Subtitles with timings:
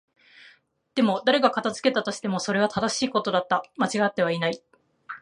[0.95, 3.61] でも、誰が片付けたとしても、それは正しいことだった。
[3.77, 4.59] 間違っていない。